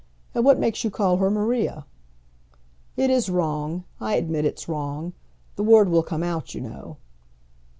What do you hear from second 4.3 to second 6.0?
it's wrong. The word